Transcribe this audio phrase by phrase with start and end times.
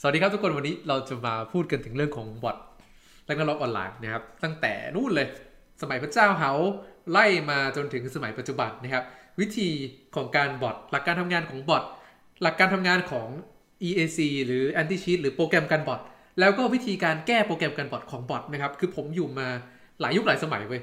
[0.00, 2.56] สวัสดีครับทุกคนวันนี้เราจะมาพูดกันถึงเรื่องของบอท
[3.26, 5.28] และก็ล็อกออนไลน์นะครับ ตั้งแต่นู่นเลย
[5.82, 6.52] สมัยพระเจ้าเฮา
[7.10, 9.04] ไล่มาจนถึงสมัยปัจจุบันนะครับ
[9.40, 9.68] วิธี
[10.16, 11.82] ของการบอทหลักการทำงานของบอท
[12.42, 13.28] หลักการทำงานของ
[13.88, 16.00] EAC หรือ Anti Cheat หรือโปรแกรมการบอท
[16.40, 19.48] แล้วก็วิธีการแก้โปรแกรมการบอทของบอทนะครับ คือผมอยู่มา
[20.00, 20.82] หลายยุคหลายสมัยเว้ย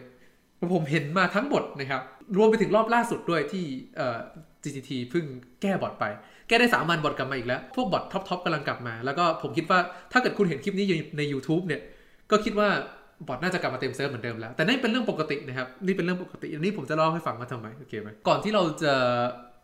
[0.76, 2.02] ผมเห็นมาทั้งหมดนะครับ
[2.38, 3.64] รวมไปถึงรอบล่าสุดด้วยที่
[3.96, 4.20] เอ่อ
[4.64, 5.26] GTT เพิ่ง
[5.62, 6.06] แก้บอทไป
[6.48, 9.80] แก้ได้สามวันบอทกลับมาอีกแล้ว พวกบอท top ๆกำลังกลับมา แล้วก็ผมคิดว่า
[10.12, 10.86] ถ้าเกิดคุณเห็นคลิปนี้
[11.18, 11.82] ใน YouTube เนี่ย
[12.32, 12.70] ก็คิดว่า
[13.28, 18.94] บอทน่าจะกลับมาเต็มเซิร์ฟเหมือนเดิมแล้ว แต่นี่เป็นเรื่องปกตินะครับ นี่เป็นเรื่องปกติอันนี้ผมจะเล่าให้ฟังว่าทำไมโอเคไหมก่อนที่เราจะ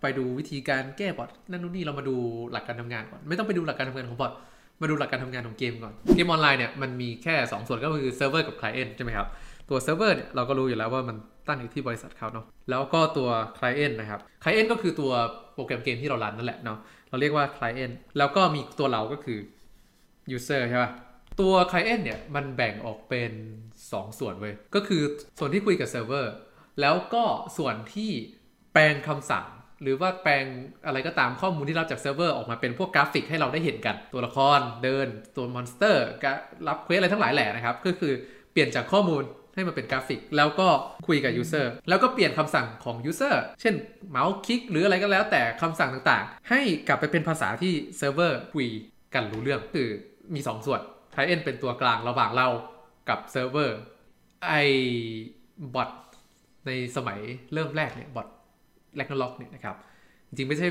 [0.02, 2.16] ไปดูวิธีการแก้บอทนั่นนู่นนี่เรามาดู
[2.52, 4.32] หลักการทำงานก่อน ไม่ต้องไปดูหลักการทำงานของบอท
[4.82, 9.28] มาดูหลักการทำงานของเกมก่อน เกมออนไลน์เนี่ยมันมีแค่ 2 ส่วนก็คือเซิร์ฟเวอร์กับ client ใช่ไหมครับ
[9.70, 11.18] ตัวเซิร์ฟเวอร์เนี่ยเราก็รู้อยู่แล้วว่ามัน
[11.48, 15.12] ตั้งอยู่ที่บริษัทเขาเนาะ แล้วก็ตัว Client นะครับ Client ก็คือตัว
[15.54, 16.78] โปรแกรมเกมที่เรารันนั่นแหละเนาะ
[17.10, 19.40] เราเรียกว่า Client แล้วก็มีตัวเราก็คือ
[20.36, 20.92] User ใช่ป่ะ
[21.40, 23.32] ตัว Client เนี่ยมันแบ่งออกเป็น
[23.76, 25.02] 2 ส่วนเว้ย ก็คือ
[25.40, 26.34] ส่วนที่คุยกับเซิร์ฟเวอร์
[26.82, 27.24] แล้วก็
[27.58, 28.12] ส่วนที่
[28.74, 29.46] แปลงคำสั่ง
[29.82, 30.46] หรือว่าแปลง
[30.86, 36.06] อะไรก็ตามข้อมูลที่รับจากเซิร์ฟเวอร์ออกมาเป็นพวกกราฟิกให้เราได้เห็นกัน ตัวละครเดินตัวมอนสเตอร์
[36.68, 38.14] รับ quest อะไรทั้งหลายแหล่นะครับ ก็คือ
[38.52, 39.24] เปลี่ยนจากข้อมูล
[39.56, 40.68] ให้มันเป็นกราฟิก แล้วก็
[41.08, 43.76] คุยกับ user แล้วก็เปลี่ยนคำสั่งของ user เช่น
[44.10, 48.68] เมาส์คลิกหรืออะไรก็แล้วแต่คำสั่งต่างๆ ให้กลับไปเป็นภาษาที่เซิร์ฟเวอร์คุย
[49.14, 49.88] กันรู้เรื่องคือ
[50.34, 52.48] มี 2 ส่วนไทเอ็นเป็นตัวกลางระหว่างเรา
[53.10, 53.78] กับเซิร์ฟเวอร์
[54.48, 54.54] ไอ้
[55.74, 55.90] บอท
[56.66, 57.20] ในสมัย
[57.54, 58.28] เริ่มแรกเนี่ยบอท
[58.96, 59.76] Ragnarok เนี่ยนะครับ
[60.28, 60.68] จริงๆไม่ใช่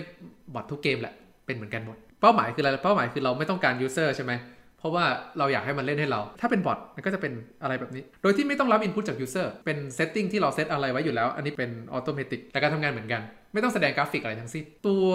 [0.55, 1.15] บอททุกเกมแหละ
[1.47, 4.33] เป็นเหมือนกันหมด เป้าหมายคืออะไร เป้าหมายคือเราไม่ต้องการ user ใช่ไหม
[4.79, 5.05] เพราะว่า
[5.39, 15.09] เราอยากให้มันเล่นให้เรา ถ้าเป็นบอทมันก็จะเป็นอะไรแบบนี้ โดยที่ไม่ต้องรับ input จาก user เป็น setting ที่เราเซตอะไรไว้อยู่แล้ว อันนี้เป็น automatic แต่การทำงานเหมือนกัน ไม่ต้องแสดงกราฟิกอะไรทั้งสิ้น ตัว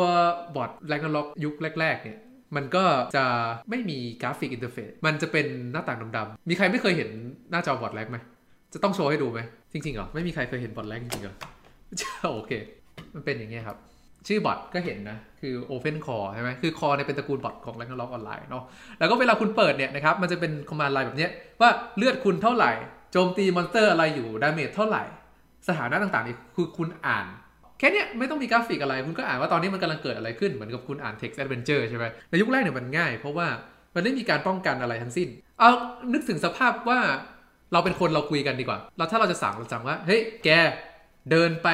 [0.55, 2.17] บอท Ragnarok ยุคแรกๆเนี่ย
[2.55, 2.83] มันก็
[3.15, 3.25] จะ
[3.69, 7.09] ไม่มี graphic interface มันจะเป็นหน้าต่างดำๆ มีใครไม่เคยเห็น
[7.51, 8.17] หน้าจอบอท Rag ไหม
[8.73, 9.39] จะต้องโชว์ให้ดูไหม
[9.73, 11.35] จริงๆเหรอ ไม่มีใครเคยเห็นบอท Rag จริงๆเหรอ
[12.33, 12.51] โอเค
[13.15, 13.77] มันเป็นอย่างเงี้ยครับ
[14.27, 18.63] ชื่อบอทก็เห็นนะ คือ OpenKore ใช่ไหมคือ Core เนี่ยเป็นตระกูลบอทของ Ragnarok ออนไลน์เนาะ
[18.99, 21.31] แล้วก็เวลาคุณเปิดเนี่ยนะครับมันจะเป็น command line แบบเนี้ย
[21.61, 22.71] ว่าเลือดคุณเท่าไหร่
[23.11, 25.03] โจมตีมอนสเตอร์อะไรอยู่ damage เท่าไหร่
[25.67, 27.25] สถานะต่างๆนี่คือคุณอ่าน
[27.79, 33.47] แค่นี้ไม่ต้องมีกราฟิกอะไร คุณก็อ่านว่าตอนนี้มันกำลังเกิดอะไรขึ้น เหมือนกับคุณอ่าน text adventure ใช่ไหมในยุคแรกเนี่ยมันง่าย เพราะว่า
[33.95, 35.27] มันไม่มีการป้องกันอะไรทั้งสิ้น
[35.59, 35.71] เอา
[36.13, 36.99] นึกถึงสภาพว่า
[37.73, 40.49] เราเป็นคนเราคุยกันดีกว่าแล้วถ้าเราจะสั่งเราสั่งว่า เฮ้ย แก
[41.31, 41.67] เดินไป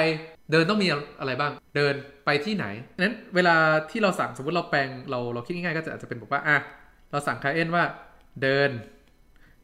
[0.51, 0.87] เดินต้องมี
[1.19, 1.93] อะไรบ้าง เดิน
[2.25, 2.65] ไปที่ไหน
[2.99, 3.55] นั้นเวลา
[3.91, 6.57] ที่เราสั่งสมมติเราแปลงเราเราคิดง่ายๆก็จะอาจจะเป็นบอกว่าอะ
[7.11, 7.83] เราสั่ง client ว่า
[8.41, 8.69] เดิน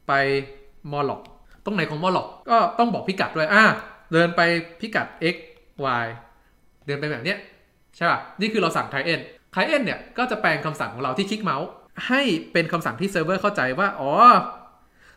[0.07, 0.13] ไป
[0.91, 1.21] Morroc
[1.65, 3.63] ตรงไหนของ Morroc ก็ต้องบอกพิกัดด้วยอะ
[4.13, 4.41] เดินไป
[4.79, 5.35] พิกัด x
[6.03, 6.07] y
[6.85, 7.37] เดินไปแบบเนี้ย
[7.95, 9.19] ใช่ป่ะนี่คือเราสั่ง client
[9.55, 11.67] client เนี่ยก็จะแปลงคำสั่งของเราที่คลิกเมาส์
[12.07, 12.21] ให้
[12.53, 14.11] เป็นคำสั่งที่เซิร์ฟเวอร์เข้าใจว่าอ๋อ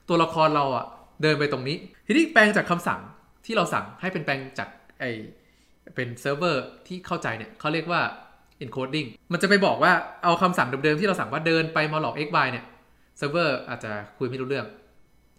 [0.09, 0.85] ตัวละครเราอะ
[1.23, 1.77] เดินไปตรงนี้
[2.07, 3.01] ทีนี้แปลงจากคำสั่ง
[3.47, 4.69] ที่เราสั่งให้เป็นแปลงจาก
[5.01, 5.05] ไอ
[5.95, 8.03] เป็นเซิร์ฟเวอร์ที่เข้าใจเนี่ยเขาเรียกว่า
[8.63, 9.93] encoding มันจะไปบอกว่า
[10.25, 12.65] เอาคำสั่งเดิมๆที่เราสั่งว่าเดินไปมาหลอก x y เนี่ย
[13.19, 14.67] เซิร์ฟเวอร์อาจจะคุยไม่รู้เรื่อง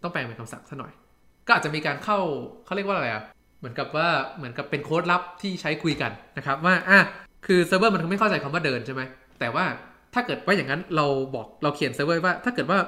[0.03, 0.93] ต้องแปลงเป็นคำสั่งซะหน่อย
[1.47, 2.19] ก็อาจจะมีการเข้า
[2.65, 3.23] เขาเรียกว่าอะไรอะ
[3.59, 4.07] เหมือนกับว่า
[4.37, 6.99] เหมือนกับเป็นโค้ดลับที่ใช้คุยกันนะครับว่าอะ
[7.47, 9.01] คือเซิร์ฟเวอร์มันไม่เข้าใจคำว่าเดินใช่ไหม
[9.39, 9.65] แต่ว่า
[10.13, 12.79] ถ้าเกิดว่าอย่างนั้นเราบอกเราเขียนเซิร์ฟเวอร์ว่า ถ้าเกิดว่า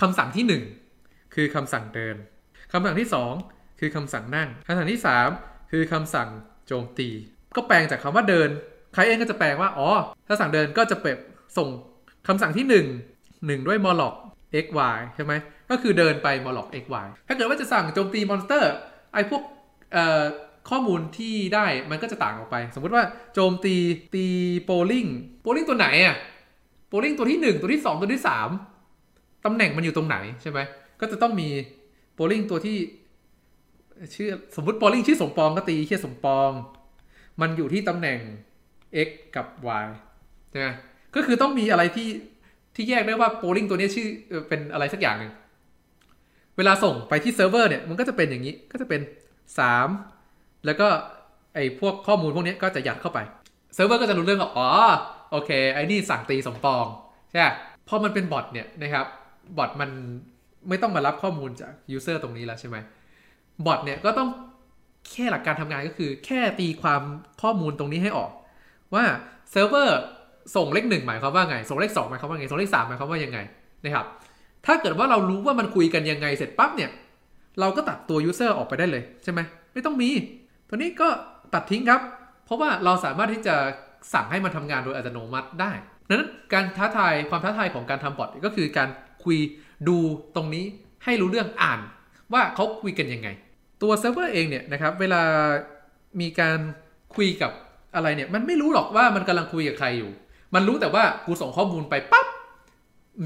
[0.00, 2.16] คำสั่งที่ 1 คือคำสั่งเดิน
[2.72, 3.08] คำสั่งที่
[3.42, 5.00] 2 คือคำสั่งนั่งคำสั่งที่
[5.34, 6.28] 3 คือคำสั่ง
[6.66, 7.08] โจมตี
[7.56, 8.48] ก็แปลงจากคำว่าเดิน
[8.94, 9.88] client ก็จะแปลว่า อ๋อ
[10.26, 11.18] ถ้าสั่งเดินก็จะเปบ
[11.56, 11.68] ส่ง
[12.28, 14.14] คำสั่งที่ 1 1 ด้วย บล็อก
[14.64, 15.32] x y ใช่ไหม
[15.70, 18.72] ก็คือเดินไป บล็อก x y ถ้าเกิดว่าจะสั่งโจมตีมอนสเตอร์
[19.12, 19.42] ไอ้พวก
[20.70, 23.04] ข้อมูลที่ได้มันก็จะต่างออกไป สมมุติว่า
[23.34, 23.74] โจมตี
[24.14, 24.26] ตี
[24.64, 25.06] โปลิง
[25.42, 26.16] โปลิงตัวไหนอะ
[26.88, 28.22] โปลิงตัวที่ 1 ตัวที่ 2 ตัวที่
[28.82, 30.58] 3ตำแหน่งมันอยู่ตรงไหนใช่ไหม
[31.00, 31.48] ก็จะต้องมี
[32.14, 32.76] โปลิงตัวที่
[34.14, 36.50] ชื่อสมมติโปลิงชื่อสมปองก็ตีเชื่อสมปอง
[37.40, 38.18] มันอยู่ที่ตำแหน่ง
[39.06, 39.46] x กับ
[39.84, 39.86] y
[40.50, 40.68] ใช่ไหม
[41.14, 42.08] ก็คือต้องมีอะไรที่
[42.74, 44.08] ที่แยกได้ว่าโปลิงตัวนี้ชื่อ
[44.48, 45.32] เป็นอะไรสักอย่างหนึ่ง
[46.56, 49.00] เวลาส่งไปที่เซิร์ฟเวอร์เนี่ยมันก็จะเป็นอย่างนี้ก็จะเป็น
[49.82, 50.88] 3 แล้วก็
[51.54, 53.18] ไอ้พวกข้อมูลพวกนี้ก็จะยัดเข้าไป
[53.74, 54.68] เซิร์ฟเวอร์ก็จะรู้เรื่องว่าอ๋อ
[55.30, 56.84] โอเคไอ้นี่สั่งตีสมปอง
[57.30, 57.40] ใช่
[57.88, 59.06] พอมันเป็นบอทเนี่ยนะครับ
[59.56, 59.90] บอทมัน
[60.68, 62.76] ไม่ต้องมารับข้อมูลจาก user ตรงนี้แล้วใช่ไหม
[63.66, 64.28] บอทเนี่ยก็ต้อง
[65.12, 67.02] แค่หลักการทำงานก็คือ แค่ตีความ
[67.42, 68.30] ข้อมูลตรงนี้ให้ออก
[68.94, 69.04] ว่า
[69.50, 70.00] เซิร์ฟเวอร์
[70.56, 73.38] ส่งเลขหนึ่งหมายความว่าไง ส่งเลขสองหมายความว่าไง ส่งเลขสามหมายความว่ายังไง
[73.84, 74.06] นะครับ
[74.66, 76.90] ถ้าเกิดว่าเรารู้ว่ามันคุยกันยังไงเสร็จปั๊บเนี่ย
[77.60, 79.40] เราก็ตัดตัว user ออกไปได้เลยใช่ไหม
[79.72, 80.10] ไม่ต้องมี
[80.68, 81.08] ตัวนี้ก็
[81.54, 82.00] ตัดทิ้งครับ
[82.44, 83.56] เพราะว่าเราสามารถที่จะ
[84.14, 85.72] สั่งให้มันทำงานโดยอัตโนมัติได้
[86.08, 88.88] นั้นการท้าทายความท้าทายของการทำบอทก็คือการ
[89.24, 89.38] คุย
[89.88, 89.96] ดู
[90.36, 90.64] ตรงนี้
[91.04, 91.80] ให้รู้เรื่องอ่าน
[92.32, 93.28] ว่าเขาคุยกันยังไง
[93.82, 95.22] ตัวเซิร์ฟเวอร์เองเนี่ยนะครับเวลา
[96.20, 96.58] มีการ
[97.16, 97.52] คุยกับ
[97.94, 100.10] อะไรเนี่ยมันไม่รู้หรอกว่ามันกำลังคุยกับใครอยู่
[100.54, 102.26] มันรู้แต่ว่ากูส่งข้อมูลไปปั๊บ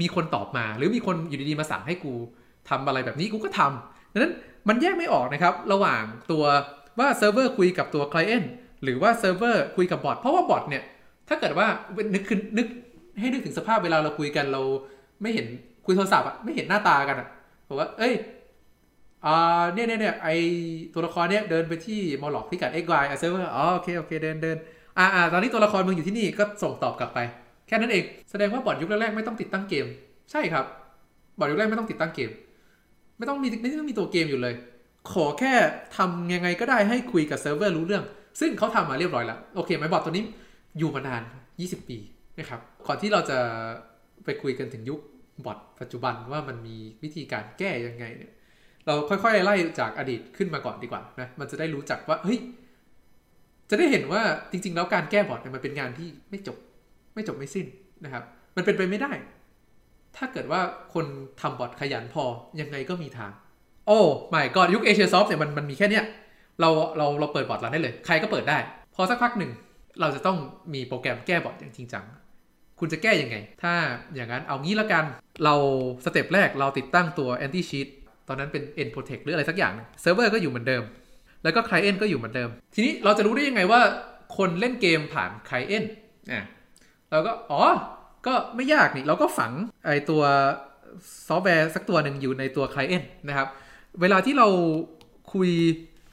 [0.01, 2.13] มีคนตอบมา หรือมีคนอยู่ดีๆมาสั่งให้กู
[2.69, 4.33] ทำอะไรแบบนี้กูก็ทำดังนั้น
[4.67, 6.43] มันแยกไม่ออกนะครับระหว่างตัว
[6.99, 8.47] ว่าเซิร์ฟเวอร์คุยกับตัว client
[8.83, 10.83] หรือว่าเซิร์ฟเวอร์คุยกับบอทเพราะว่าบอทเนี่ย
[11.27, 11.67] ถ้าเกิดว่า
[12.13, 12.67] นึกขึ้นนึก
[13.19, 14.61] ให้นึกถึงสภาพเวลาเราคุยกันเรา
[15.21, 15.47] ไม่เห็น
[15.85, 17.27] คุยโทรศัพท์อะไม่เห็นหน้าตากันอะ
[17.67, 18.13] บอกว่า เอ้ย
[19.73, 20.29] เนี่ยเนี่ยเนี่ยไอ
[20.93, 24.57] ตัวละครเนี่ยเดินไปที่บล็อกพิกัด x y อะเซิร์ฟเวอร์อ๋อโอเคโอเคเดินเดิน
[24.97, 27.19] อ่าอ่าตอนนี้ตัวละครมึงอยู่ที่นี่ก็ส่งตอบกลับไป
[27.67, 29.85] แค่นั้นเอง แสดงว่าบอทยุคแรกๆไม่ต้องติดตั้งเกม
[30.31, 30.65] ใช่ครับ
[31.37, 32.31] บอทยุคแรกไม่ต้องติดตั้งเกม
[33.17, 34.53] ไม่ต้องมีไม่ต้องมีตัวเกมอยู่เลย
[35.11, 35.53] ขอแค่
[35.97, 38.03] ทำยังไงก็ได้ให้คุยกับเซิร์ฟเวอร์รู้เรื่อง
[38.39, 40.23] ซึ่งเขาทำมาเรียบร้อยแล้วโอเคไหมบอทตัวนี้
[40.77, 41.21] อยู่มานาน
[41.59, 41.97] 20 ปี
[42.37, 43.37] นะครับก่อนที่เราจะ
[44.25, 44.99] ไปคุยกันถึงยุค
[45.45, 48.31] บอทปัจจุบันว่ามันมีวิธีการแก้ยังไงเนี่ย
[48.85, 52.39] เราค่อยๆไล่จากอดีตขึ้นมาก่อนดีกว่านะมันจะได้รู้จักว่าเฮ้ย
[53.69, 56.57] จะได้เห็นว่าจริง ๆ แล้วการแก้บอทเนี่ยมันเป็นงานที่ไม่จบ
[57.15, 57.65] ไม่จบไม่สิ้น
[58.03, 58.23] นะครับ
[58.55, 59.11] มันเป็นไปไม่ได้
[60.17, 60.61] ถ้าเกิดว่า
[60.93, 61.05] คน
[61.41, 62.23] ทำบอทขยันพอ
[62.61, 63.31] ยังไงก็มีทาง
[63.87, 63.99] โอ้
[64.29, 66.05] ไม่ก่อนยุคเอเชียซอฟต์เนี่ยมันมันมีแค่เนี้ย
[66.61, 68.57] เราเราเราเปิดบอทรันได้เลย ใครก็เปิดได้
[68.95, 69.51] พอสักพักหนึ่ง
[70.01, 70.37] เราจะต้อง
[70.73, 72.05] มีโปรแกรมแก้บอทอย่างจริงจัง
[72.79, 73.73] คุณจะแก้ยังไง ถ้า
[74.15, 75.05] อย่างนั้นเอางี้ละกัน
[75.43, 75.55] เรา
[76.05, 77.89] step แรกเราติดตั้งตัว anti cheat ต
[78.31, 80.83] อนนั้นเป็น nProtect หรืออะไรสักอย่างเซิร์ฟเวอร์ก็อยู่เหมือนเดิม
[81.43, 83.81] แล้วก็ client ก็อยู่เหมือนเดิม ทีนี้เราจะรู้ได้ยังไงว่า
[84.37, 85.87] คนเล่นเกมผ่าน client
[86.31, 86.45] อะ
[87.11, 87.63] เราก็อ๋อ
[88.27, 89.51] ก็ไม่ยากนี่ เราก็ฝัง
[89.85, 90.21] ไอตัว
[91.27, 93.47] ซอฟต์แวร์สักตัวหนึ่งอยู่ในตัว client นะครับ
[94.01, 94.47] เวลาที่เรา
[95.33, 95.51] คุย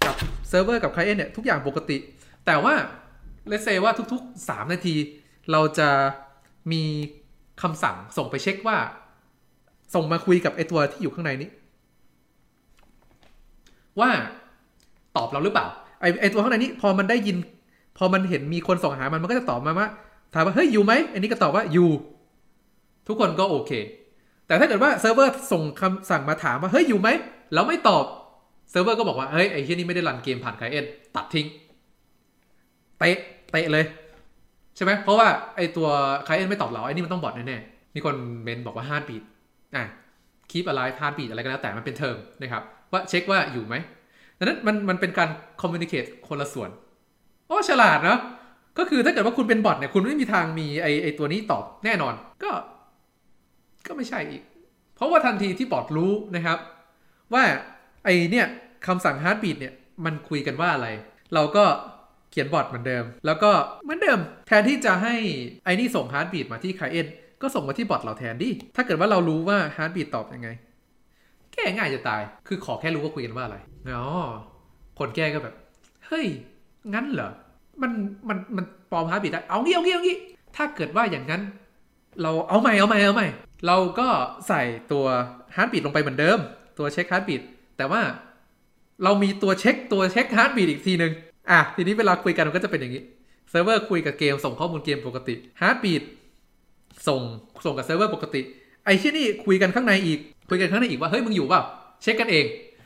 [0.07, 0.15] กับ
[0.49, 1.99] เซิร์ฟเวอร์กับ client เนี่ยทุกอย่างปกติ
[2.47, 2.75] แต่ว่า
[3.49, 4.95] เราเซตว่าทุกๆ 3 นาที
[5.53, 5.89] เราจะ
[6.73, 6.83] มี
[7.63, 8.77] คำสั่งส่งไปเช็คว่า
[9.95, 11.49] ส่งมาคุยกับไอตัวที่อยู่ข้างในนี้
[14.01, 14.11] ว่า
[15.17, 15.67] ตอบเราหรือเปล่า
[16.01, 17.37] ไอไอตัวข้างในนี้พอมันได้ยิน
[17.99, 19.89] พอมันเห็นมีคนส่งหามันมันก็จะตอบมาว่า
[20.35, 21.89] ถามว่าเฮ้ยอยู่ไหมอันนี้ก็ตอบว่าอยู่
[23.09, 23.73] ทุกคนก็โอเค
[24.47, 27.09] แต่ถ้าเกิดว่าเซิร์ฟเวอร์ส่งคำสั่งมาถามว่าเฮ้ยอยู่ไหม
[27.55, 28.05] แล้วไม่ตอบ
[28.71, 30.85] เซิร์ฟเวอร์ก็บอกว่าเฮ้ยไอ้ที่นี่ไม่ได้ run เกมผ่าน client
[31.17, 31.47] ตัดทิ้ง
[32.99, 33.17] เตะ
[33.51, 33.85] เตะเลย
[34.77, 35.89] ใช่ไหมเพราะว่าไอ้ตัว
[36.25, 39.23] client ไม่ตอบเราไอ้นี่มันต้องบอทแน่ๆมีคนเม้นบอกว่า heartbeat
[39.77, 39.85] อะ
[40.75, 42.63] ไร heartbeat อะไรก็แล้วแต่มันเป็นเทอมนะครับ
[42.93, 43.75] ว่าเช็คว่าอยู่ไหม
[44.39, 45.29] ดังนั้นมันมันเป็นการ
[45.61, 46.71] communicate คนละส่วน
[47.47, 48.21] โอ้ฉลาดเนาะ
[48.79, 52.51] ก็คือถ้าเกิดว่าคุณเป็นบอทเนี่ยคุณไม่มีทางมีไอไอตัวนี้ตอบแน่นอนก็
[53.87, 54.43] ก็ไม่ใช่อีก
[54.97, 56.59] เพราะว่าทันทีที่บอทรู้นะครับ
[57.35, 57.45] ว่า
[58.05, 58.47] ไอเนี่ย
[58.87, 59.75] คำสั่ง heartbeat เนี่ย
[60.05, 60.89] มันคุยกันว่าอะไร
[61.35, 61.65] เราก็
[62.31, 63.51] เขียนบอทเหมือนเดิม แล้วก็
[63.85, 65.15] เหมือนเดิม แทนที่จะให้
[65.65, 67.07] ไอนี่ส่ง heartbeat มาที่ client
[67.43, 70.49] ก็ส่งมาที่บอทเราแทนดิ ถ้าเกิดว่าเรารู้ว่า heartbeat ตอบยังไง
[71.53, 73.57] แก้ง่ายจะตาย คือขอแค่รู้ว่าคุยกันว่าอะไร
[73.91, 74.05] อ๋อ
[74.99, 75.55] คนแก้ก็แบบ
[76.07, 76.27] เฮ้ย
[76.95, 77.31] งั้นเหรอ
[77.83, 77.93] มัน
[78.29, 80.17] มัน มันปลอม heartbeat ได้ เอางี้ เอางี้ เอางี้
[80.57, 81.43] ถ้าเกิดว่าอย่างนั้น
[82.23, 83.29] เราเอาใหม่ เอาใหม่ เอาใหม่
[83.67, 84.09] เราก็
[84.49, 84.63] ใส่
[84.93, 85.05] ตัว
[85.57, 86.39] heartbeat ลงไปเหมือนเดิม
[86.79, 87.43] ตัวเช็ค heartbeat
[87.77, 88.01] แต่ว่า
[89.05, 91.13] เรามีตัวเช็คตัวเช็ค heartbeat อีกทีหนึ่ง
[91.51, 93.03] อะ ทีนี้เวลาคุยกันมันก็จะเป็นอย่างนี้
[93.51, 96.03] เซิร์ฟเวอร์คุยกับเกมส่งข้อมูลเกมปกติ heartbeat
[97.09, 97.21] ส่ง
[97.65, 98.41] ส่งกับเซิร์ฟเวอร์ปกติ
[98.85, 100.19] ไอ้ที่นี่คุยกันข้างในอีก
[100.49, 101.63] คุยกันข้างในอีกว่าเฮ้ยมึงอยู่เปล่า
[102.03, 102.45] เช็คกันเอง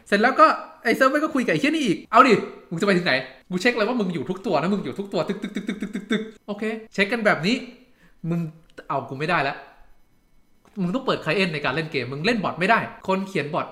[0.09, 0.47] เสร็จแล้วก็
[0.85, 2.35] ไอ้เซิร์ฟเวอร์ก็คุยกับไอ้ที่นี่อีก เอาดิ
[2.71, 3.12] มึงจะไปถึงไหน
[3.50, 7.56] กูเช็คเลยว่ามึงอยู่ทุกตัวนะมึงอยู่ทุกตัวตึกตึกตึกตึกตึกตึกตึกโอเค เช็คกันแบบนี้
[8.30, 8.40] มึง
[8.88, 9.56] เอากูไม่ได้แล้ว
[10.82, 12.78] มึงต้องเปิด client ในการเล่นเกม มึงเล่นบอทไม่ได้
[13.09, 13.66] คนเขียนบอท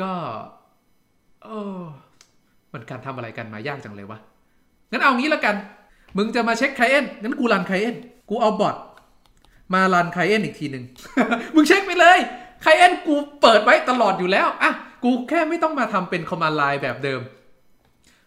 [0.00, 0.10] ก็
[1.44, 1.48] เอ
[1.78, 1.80] อ
[2.72, 4.18] มันการทำอะไรกันมายากจังเลยวะ
[4.90, 5.54] งั้นเอางี้แล้วกัน
[6.16, 7.96] มึงจะมาเช็ค client งั้นกู run client
[8.28, 8.76] กูเอาบอท
[9.74, 10.84] มา run client อีกทีหนึ่ง
[11.54, 12.18] มึงเช็คไปเลย
[12.62, 14.72] client กูเปิดไว้ตลอดอยู่แล้วอะ
[15.04, 17.20] กูแค่ไม่ต้องมาทำเป็น command line แบบเดิม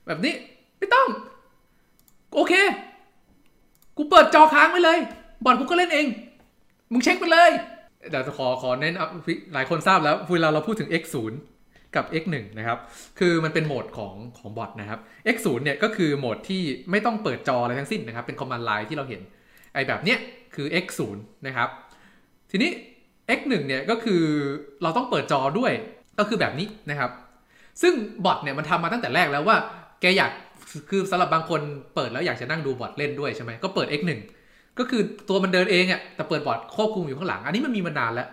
[0.06, 0.34] แบบนี้
[0.80, 1.08] ไม่ต้อง
[2.36, 2.54] โอเค
[3.98, 5.00] กูเปิดจอค้างไว้เลย
[5.44, 6.08] บอทกูก็เล่นเอง
[6.92, 7.52] มึงเช็คไปเลย
[8.10, 8.94] เดี๋ยวจะขอขอเน้น
[9.54, 11.04] หลายคนทราบแล้วเวลาเราพูดถึง x
[11.52, 12.80] 0กับ x 1นะครับ
[13.20, 15.00] คือมันเป็นโหมดของของบอทนะครับ
[15.36, 16.62] x 0เนี่ยก็คือโหมดที่
[16.92, 19.22] ไม่ต้องเปิดจออะไรทั้งสิ้นนะครับ เป็น command line ที่เราเห็น
[19.74, 20.18] ไอแบบเนี้ย
[20.56, 20.86] คือ x
[21.18, 21.70] 0นะครับ
[22.52, 22.72] ทีนี้
[23.38, 24.24] x 1เนี่ยก็คือ
[24.84, 25.72] เราต้องเปิดจอด้วย
[26.20, 27.12] ก็คือแบบนี้นะครับ
[27.82, 27.94] ซึ่ง
[28.26, 29.58] บอทเนี่ยมันทำมาตั้งแต่แรกแล้วว่า
[30.02, 30.32] แกอยาก
[30.90, 31.62] คือสำหรับบางคน
[31.96, 34.02] เปิดแล้วอยากจะนั่งดูบอทเล่นด้วยใช่ไหม ก็เปิด x
[34.40, 38.28] 1ก็คือตัวมันเดินเองอะ่ะ แต่เปิดบอทควบคุมอยู่ข้างหลัง อันนี้มันมีมานานแล้ว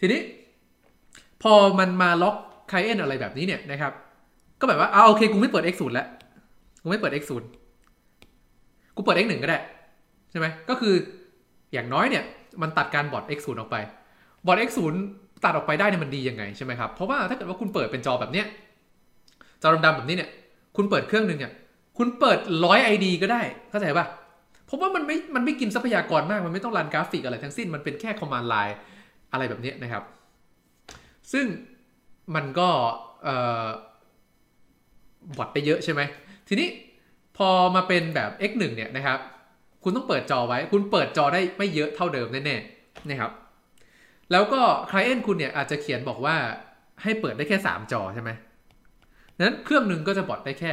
[0.00, 0.20] ทีนี้
[1.42, 2.36] พอมันมาล็อก
[2.68, 3.92] ไคเอนอะไรแบบนี้เนี่ยนะครับ
[4.60, 6.06] ก็แบบว่าอ่าโอเค กูไม่เปิด x 0แล้ว
[6.82, 7.22] กูไม่เปิด x
[7.90, 9.58] 0กูเปิด x 1ก็ได้
[10.30, 10.94] ใช่ไหม ก็คือ
[11.72, 12.24] อย่างน้อยเนี่ย
[12.62, 13.76] มันตัดการบอท x 0 ออกไป
[14.46, 14.70] บอท x
[15.08, 18.46] 0 ตัดออกไปได้เนี่ยมันดียังไงใช่ไหมครับ เพราะว่าถ้าเกิดว่าคุณเปิดเป็นจอแบบเนี้ย
[19.62, 20.30] จอดำๆแบบนี้เนี่ย
[20.76, 21.52] คุณเปิดเครื่องหนึ่งเนี่ย
[21.98, 24.06] คุณเปิดร้อยไอดีก็ได้ เข้าใจปะ
[24.66, 28.76] เพราะว่ามันไม่ มันไม่กินทรัพยากรมาก มันไม่ต้องรันกราฟิกอะไรทั้งสิ้น มันเป็นแค่ command line
[29.32, 30.02] อะไรแบบนี้นะครับ
[31.32, 31.46] ซึ่ง
[32.34, 32.68] มันก็
[33.22, 33.66] เอ่อ
[35.36, 36.00] บอทไปเยอะใช่ไหม
[36.48, 36.68] ทีนี้
[37.36, 39.18] พอมาเป็นแบบ x1 เนี่ยนะครับ
[39.82, 43.32] คุณต้องเปิดจอไว้ คุณเปิดจอได้ไม่เยอะเท่าเดิมแน่ๆนะครับ
[44.32, 44.60] แล้วก็
[44.90, 46.36] client คุณเนี่ยอาจจะเขียนบอกว่า
[47.02, 48.30] ให้เปิดได้แค่ 3 จอใช่ไหม
[49.38, 50.72] นั้นเครื่องหนึ่งก็จะบอทได้แค่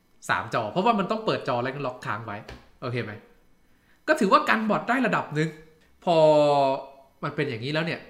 [0.00, 2.36] 3 จอ เพราะว่ามันต้องเปิดจอแล้วก็ล็อกค้างไว้
[2.80, 3.12] โอเคไหม
[4.08, 5.48] ก็ถือว่ากันบอทได้ระดับหนึ่ง
[6.04, 6.16] พอ
[7.22, 8.00] มันเป็นอย่างนี้แล้วเนี่ย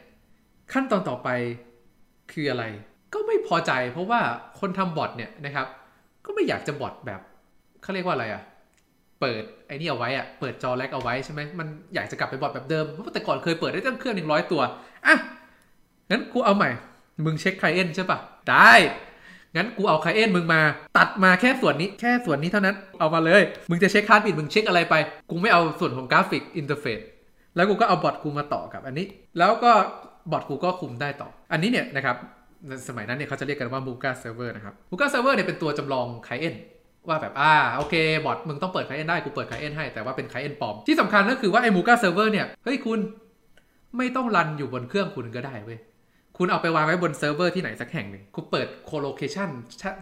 [0.73, 1.29] ขั้นตอนต่อไป
[2.33, 2.65] คืออะไร
[3.15, 4.21] ก็ไม่พอใจเพราะว่า
[4.61, 5.67] คนทำบอทเนี่ยนะครับ
[6.25, 7.21] ก็ไม่อยากจะบอทแบบ
[7.83, 8.43] เขาเรียกว่าอะไรอะ
[9.21, 14.63] เปิดไอ้นี่เอาไว้อะเปิดจอแลกเอาไว้ใช่ไหมมันอยากจะกลับไปบอทแบบเดิมเพราะแต่ก่อนเคยเปิดได้ตั้งเครื่องหนึ่งร้อยตัว
[15.07, 15.17] อะ
[16.11, 16.71] งั้นกูเอาใหม่
[17.25, 18.19] มึงเช็ค client ใช่ปะ
[18.51, 18.73] ได้
[19.57, 20.61] งั้นกูเอา client มึงมา
[20.99, 24.95] ตัดมาแค่ส่วนนี้แค่ส่วนนี้เท่านั้นเอามาเลย มึงจะเช็คคาร์ดบิดมึงเช็คอะไรไป
[25.31, 27.01] กูไม่เอาส่วนของ graphic interface
[27.57, 29.07] แล้วกูก็เอาบอทกูมาต่อกับอันนี้
[29.39, 29.73] แล้วก็
[30.33, 32.17] บอทกูก็คุมได้ต่อ อันนี้เนี่ยนะครับ
[32.89, 36.55] สมัยนั้นเนี่ยเขาจะเรียกกันว่า Muga Server นะครับ Muga Server เนี่ยเป็นตัวจำลอง client
[37.09, 42.99] ว่าแบบอ่าโอเคบอทมึงต้องเปิด client ได้กูเปิด client ให้แต่ว่าเป็น client ปลอม ที่สำคัญก็คือว่าไอ้ Muga Server เนี่ย เฮ้ยคุณ
[43.97, 45.79] ไม่ต้องรันอยู่บนเครื่องคุณก็ได้เว้ย
[46.39, 49.51] คุณเอาไปวางไว้บนเซิร์ฟเวอร์ที่ไหนสักแห่งหนึ่งคุณเปิด colocation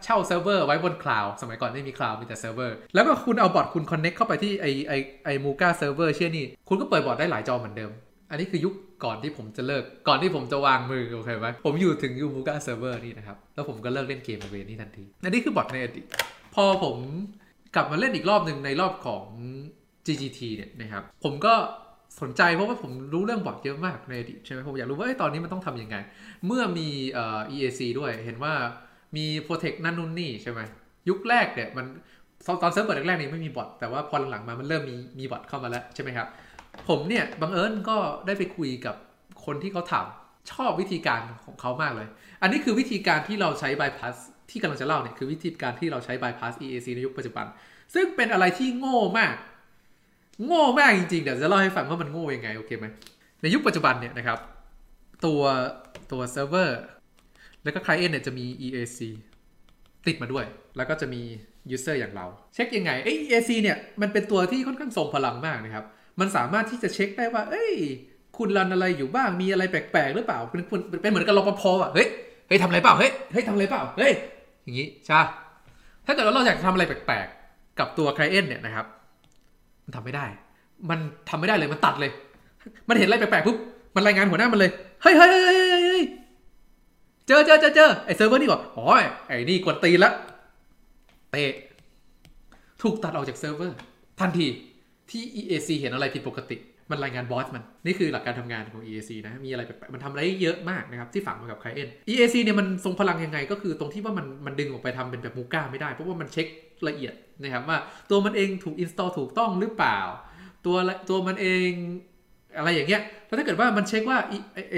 [0.04, 4.92] เช่าเซิร์ฟเวอร์ไว้บนคลาวด์สมัยก่อนไม่มีคลาวด์มีแต่เซิร์ฟเวอร์แล้วก็คุณเอาบอทคุณ connect เข้าไปที่ไอไอ
[5.24, 7.90] ไอ Muga Server เชื่อนี่คุณก็เปิดบอทได้หลายจอเหมือนเดิม
[8.30, 8.74] อันนี้คือยุค
[9.04, 16.06] ก่อนที่ผมจะเลิกก่อนที่ผมจะวางมือโอเคไหมผมอยู่ถึงยุค Muga Server นี่นะครับแล้วผมก็เลิกเล่นเกมเวนี่ทันทีอันนี้คือบอทในอดีต
[16.64, 16.96] อผม
[17.74, 19.24] กลับมาเล่นอีกรอบหนึ่งในรอบของ
[20.06, 21.54] GGT เนี่ยนะครับ ผมก็
[22.20, 25.96] สนใจเพราะว่าผมรู้เรื่องบอทเยอะมากในอดีตใช่ไหมผมอยากรู้ว่าตอนนี้มันต้องทำยังไง
[26.46, 28.54] เมื่อมีเอ่อ EAC ด้วยเห็นว่า
[29.16, 30.60] มี Protect นั่นนู่นนี่ใช่ไหม
[31.08, 31.86] ยุคแรกเนี่ยมัน
[32.62, 36.26] ตอนเซิร์ฟเปิดแรกๆนี่ไม่มีบอทแต่ว่าพอหลังๆมามันเริ่มมีมีบอทเข้ามาแล้วใช่ไหมครับ
[36.88, 37.96] ผมเนี่ยบังเอิญก็
[38.26, 38.96] ได้ไปคุยกับ
[39.44, 40.06] คนที่เขาถาม
[40.52, 42.08] ชอบวิธีการของเขามากเลย
[42.42, 44.16] อันนี้คือวิธีการที่เราใช้ bypass
[44.50, 47.46] ที่กำลังจะเล่าเนี่ยคือวิธีการที่เราใช้ bypass EAC ในยุคปัจจุบัน
[47.94, 49.34] ซึ่งเป็นอะไรที่โง่มาก
[50.46, 52.86] โง่มากจริงๆ เดี๋ยวจะเล่าให้ฟังว่ามันโง่ยังไงโอเคไหม
[53.42, 54.38] ในยุคปัจจุบันเนี่ยนะครับ
[55.24, 55.40] ตัว
[56.12, 56.78] ตัวเซิร์ฟเวอร์
[57.64, 58.98] แล้วก็ client เนี่ยจะมี EAC
[60.06, 60.44] ติดมาด้วย
[60.76, 61.22] แล้วก็จะมี
[61.74, 65.84] user อย่างเรา เช็คยังไงไอ้ EAC เนี่ยมันเป็นตัวที่ค่อนข้างทรงพลังมากนะครับ
[66.20, 67.74] มันสามารถที่จะเช็คได้ว่า เอ้ย
[68.38, 70.62] คุณรันอะไรอยู่บ้างมีอะไรแปลกๆหรือเปล่าเป็น
[71.02, 72.08] เป็นเหมือนกับรปภอะเฮ้ย
[72.48, 74.12] เฮ้ยทำอะไรเปล่าเฮ้ยเฮ้ยทำอะไรเปล่าเฮ้ย
[74.68, 75.20] อย่างนี้ใช่
[76.06, 78.86] ถ้าเกิดว่าเราอยากทำอะไรแปลกๆ กับตัว client เนี่ยนะครับ
[79.84, 80.26] มันทำไม่ได้
[80.90, 80.98] มัน
[81.28, 82.10] ทำไม่ได้เลยมันตัดเลย
[82.88, 83.56] มันเห็นอะไรแปลกๆปุ๊บ
[83.94, 84.70] มันรายงานหัวหน้ามันเลย
[85.02, 85.42] เฮ้ยเฮ้ยเฮ้ย
[85.84, 86.02] เฮ้ย
[87.26, 88.86] เจอเจอเจอเจอไอเซิร์ฟเวอร์นี่บอกอ๋อ
[89.26, 90.12] ไอ้นี่กดตีนละ
[91.30, 91.52] เตะ
[92.82, 93.76] ถูกตัดออกจากเซิร์ฟเวอร์
[94.20, 94.46] ทันที
[95.10, 96.56] ที่ EAC เห็นอะไรผิดปกติ
[96.90, 106.46] มันรายงานบอสมัน นี่คือหลักการทำงานของ EAC นะ มีอะไรแปลกมันทำอะไรเยอะมากนะครับ ที่ฝังมากับ client EAC เนี่ยมันทรงพลังยังไงก็คือตรงที่ว่ามันมันดึงออกไปทำเป็นแบบ Muga ไม่ได้ เพราะว่ามันเช็ค
[106.88, 107.78] ละเอียดนะครับว่า
[108.10, 109.98] ตัวมันเองถูก install ถูกต้องหรือเปล่า
[110.66, 110.76] ตัว
[111.08, 111.70] ตัวมันเอง
[112.56, 114.18] อะไรอย่างเงี้ยแล้วถ้าเกิดว่ามันเช็คว่า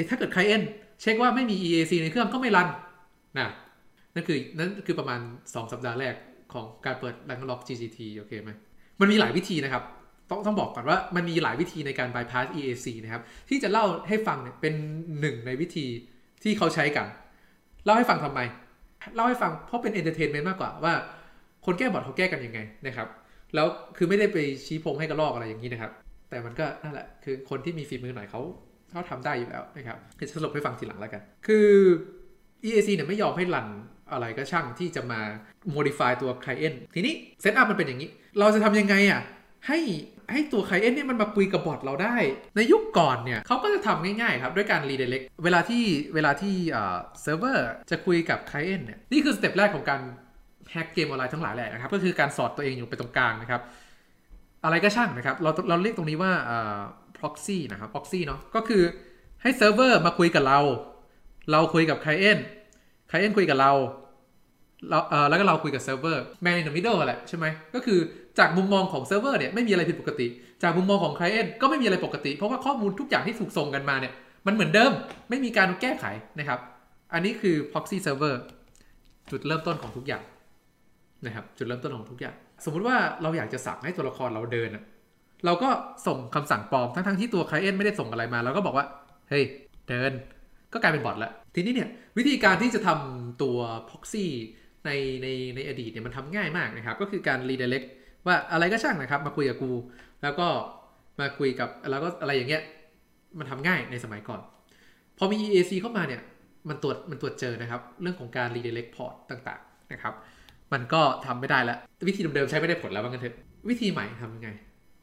[0.09, 0.65] ถ้าเกิด client
[1.01, 2.69] เช็คว่าไม่มี EAC ในเครื่องก็ไม่รัน
[3.39, 3.49] นะ
[4.15, 6.15] นั่นคือนั่นคือประมาณ 2 สัปดาห์แรก
[6.53, 8.51] ของการเปิด r a n k l o c k GGT โอเคไหม
[9.01, 9.83] มันมีหลายวิธีนะครับ
[10.31, 14.75] ต้องต้องบอกก่อนว่ามันมีหลายวิธีในการ bypass EAC นะครับ ที่จะเล่าให้ฟังเนี่ยเป็น
[15.21, 15.87] หนึ่งในวิธี
[16.43, 17.07] ที่เขาใช้กัน
[17.85, 18.41] เล่าให้ฟังทำไม
[19.15, 20.95] เล่าให้ฟังเพราะเป็น entertainment มากกว่าว่า
[21.67, 23.09] คนแก้บอทเขาแก้กันยังไงนะครับ
[23.55, 25.93] แล้วคือไม่ได้ไปชี้โพรงให้กระรอกอะไรอย่างนี้นะครับ
[26.31, 28.41] แต่มันก็นั่นแหละคือคนที่มีฝีมือหน่อยเขา
[28.91, 31.69] เขาทำได้อยู่แล้วนะครับจะสรุปให้ฟังทีหลังแล้วกัน คือ
[32.65, 33.69] EAC เนี่ยไม่ยอมให้รัน
[34.13, 35.21] อะไรก็ช่างที่จะมา
[35.75, 39.21] modify ตัว client ทีนี้ setup มันเป็นอย่างนี้ เราจะทำยังไงอะ
[39.69, 39.79] ให้
[40.33, 42.17] ให้ตัว client เนี่ยมันมาคุยกับบอทเราได้
[42.57, 45.85] ในยุคก่อนเนี่ยเขาก็จะทำง่ายๆครับด้วยการ redirect เวลาที่
[46.15, 46.55] เวลาที่
[47.23, 50.01] เซิร์ฟเวอร์จะคุยกับ client เนี่ยนี่คือสเต็ปแรกของการ
[50.71, 53.61] แฮกเกมออนไลน์ทั้งหลายแหละนะครับก็คือการสอดตัวเองอยู่ไปตรงกลางนะครับ
[54.65, 56.33] อะไรก็ช่างนะครับเราเราเรียกตรงนี้ว่า
[57.19, 58.83] proxy นะครับ proxy เนาะก็คือ
[59.43, 60.61] ให้เซิร์ฟเวอร์มาคุยกับเรา
[61.51, 62.41] เราคุยกับ client
[63.11, 63.73] client คุยกับเรา
[64.89, 67.99] เราเออแล้วก็เราคุยกับเซิร์ฟเวอร์ man in the middle แหละใช่ไหมก็คือ
[68.39, 70.27] จากมุมมองของเซิร์ฟเวอร์เนี่ยไม่มีอะไรผิดปกติ
[70.63, 74.13] จากมุมมองของ client ก็ไม่มีอะไรปกติ เพราะว่าข้อมูลทุกอย่างที่ถูกส่งกันมาเนี่ย
[74.47, 74.93] มันเหมือนเดิม
[75.31, 76.05] ไม่มีการแก้ไข
[76.39, 76.59] นะครับ
[77.13, 78.35] อันนี้คือ proxy server
[79.31, 80.23] จุดเริ่มต้นของทุกอย่าง
[81.27, 82.35] นะครับจุดเริ่มต้นของทุกอย่าง
[82.65, 84.71] สมมุติว่าเราอยากจะสั่งให้ตัวละครเราเดิน
[85.45, 85.69] เราก็
[86.07, 88.87] ส่งคำสั่งปลอมทั้งๆที่ตัวไคลเอนไม่ได้ส่งอะไรมาเราก็บอกว่า
[89.29, 89.45] เฮ้ย
[89.89, 90.13] เดิน
[90.73, 93.59] ก็กลายเป็นบอทแล้วทีนี้เนี่ยวิธีการที่จะทำตัว
[93.89, 94.27] proxy
[94.87, 94.91] ใน
[95.23, 97.87] ในในอดีตเนี่ยมันทำง่ายมากนะครับ ก็คือการ redirect
[98.27, 99.73] ว่าอะไรก็ช่างนะครับ มาคุยกับกู
[100.23, 100.47] แล้วก็
[101.21, 102.63] มาคุยกับแล้วก็อะไรอย่างเงี้ย
[103.39, 104.41] มันทำง่ายในสมัยก่อน
[105.19, 106.23] พอมี EAC เข้ามาเนี่ย
[106.69, 110.15] มันตรวจมันตรวจเจอนะครับ เรื่องของการ redirect port ต่างๆนะครับ
[110.73, 113.37] มันก็ทำไม่ได้แล้ว วิธีเดิมๆใช้ไม่ได้ผลแล้วว่างั้นเถอะ
[113.69, 114.51] วิธีใหม่ทำยังไง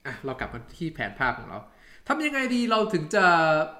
[0.05, 1.59] อะเรากลับมาที่แผนภาพของเรา
[2.07, 3.25] ทำยังไงดีเราถึงจะ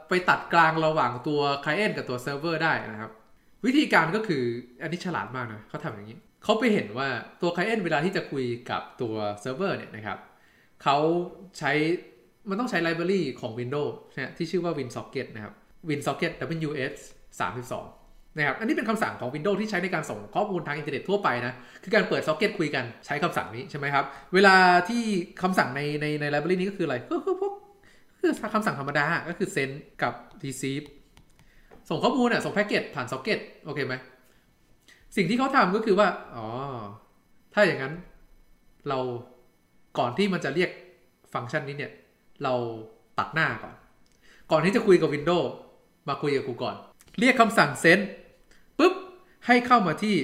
[0.10, 3.12] ไปตัดกลางระหว่างตัว client กับตัวเซิร์ฟเวอร์ได้นะครับ
[3.66, 4.44] วิธีการก็คือ
[4.82, 7.08] อันนี้ฉลาดมากนะเขาทำอย่างนี้เขาไปเห็นว่า
[7.42, 10.18] ตัว client เวลาที่จะคุยกับตัวเซิร์ฟเวอร์เนี่ยนะครับ
[10.84, 10.98] เขา
[11.58, 11.72] ใช้
[12.50, 15.54] มันต้องใช้ library ของ Windows นะที่ชื่อว่า WinSocket นะครับ
[15.90, 16.32] WinSocket
[16.68, 16.96] WS
[17.40, 24.56] 32นะครับอันนี้เป็นคำสั่งของ Windows ที่ใช้ในการส่งข้อมูลทางอินเทอร์เน็ตทั่วไปนะ คือการเปิดซ็อกเก็ตคุยกันใช้คำสั่งนี้ใช่ไหมครับ เวลา
[24.90, 25.04] ที่
[25.42, 27.54] คำสั่งในในใน library นี้ก็คืออะไร ก็คือพวก
[28.22, 29.74] คือคำสั่งธรรมดา ก็คือ send
[30.04, 30.86] กับ receive
[31.90, 33.96] ส่งข้อมูลอะส่งแพ็กเกจผ่านซ็อกเก็ตโอเคไหม
[35.16, 36.46] สิ่งที่เขาทำก็คือว่า อ๋อ
[37.54, 37.94] ถ้าอย่างนั้น
[38.90, 39.00] เรา
[40.00, 40.72] ก่อนที่มันจะเรียก
[41.34, 41.92] ฟังก์ชันนี้เนี่ย
[42.44, 42.54] เรา
[43.20, 43.74] ตัดหน้าก่อน
[44.52, 45.48] ก่อนที่จะคุยกับ Windows
[46.10, 46.76] มาคุยกับกูก่อน
[47.20, 48.02] เรียกคำสั่ง send
[48.80, 48.94] ปุ๊บ
[49.48, 50.16] ให้เข้ามาที่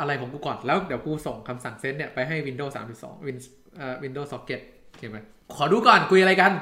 [0.00, 3.36] อะไรของกูก่อน แล้วเดี๋ยวกูส่งคำสั่ง send เนี่ยไปให้ Windows 32 Win
[3.76, 5.18] เอ่อ Windows Socket โอเคไหม
[5.56, 6.52] ขอดูก่อนคุยอะไรกัน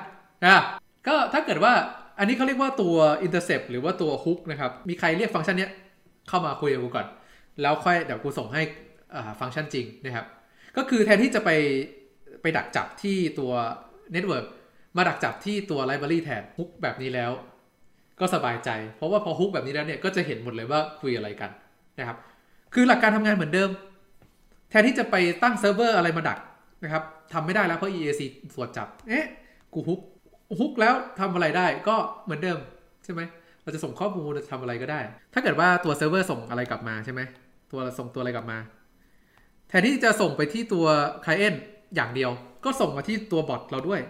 [0.44, 0.62] นะ
[1.06, 1.72] ก็ถ้าเกิดว่า
[2.18, 2.96] อันนี้เขาเรียกว่าตัว
[3.26, 5.70] intercept หรือว่าตัว hook นะครับ มีใครเรียกฟังก์ชันเนี้ย
[6.28, 7.06] เข้ามาคุยกับกูก่อน
[7.62, 8.62] แล้วค่อยเดี๋ยวกูส่งให้
[9.40, 10.26] ฟังก์ชันจริงนะครับ
[10.76, 11.50] ก็คือแทนที่จะไป
[12.42, 13.52] ไปดักจับที่ตัว
[14.14, 14.46] network
[14.96, 17.30] มาดักจับที่ตัว library แทน hook แบบนี้แล้ว
[18.20, 21.50] ก็สบายใจ เพราะว่าพอ hook แบบนี้แล้วเนี่ยก็จะเห็นหมดเลยว่าคุยอะไรกัน
[21.98, 22.18] นะครับ
[22.74, 23.70] คือหลักการทำงานเหมือนเดิม
[24.70, 26.38] แทนที่จะไปตั้งเซิร์ฟเวอร์อะไรมาดัก
[26.84, 28.22] นะครับทำไม่ได้แล้วเพราะ EAC
[28.54, 29.26] ตรวจจับ เอ๊ะ
[29.72, 30.00] กู hook
[30.60, 32.58] hook แล้วทำอะไรได้ก็เหมือนเดิม
[33.04, 33.20] ใช่ไหม
[33.62, 35.00] เราจะส่งข้อมูลจะทำอะไรก็ได้
[35.34, 37.20] ถ้าเกิดว่าตัวเซิร์ฟเวอร์ส่งอะไรกลับมาใช่ไหม
[37.72, 38.58] ตัวส่งตัวอะไรกลับมา
[39.68, 40.86] แทนที่จะส่งไปที่ตัว
[41.24, 41.58] client
[41.94, 42.30] อย่างเดียว
[42.64, 44.00] ก็ส่งมาที่ตัวบอทเราด้วย